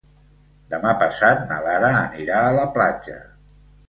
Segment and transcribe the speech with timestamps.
[0.73, 3.19] Demà passat na Lara anirà a la platja.